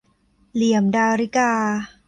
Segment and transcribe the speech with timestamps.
[0.53, 1.51] เหลี่ยมดาริกา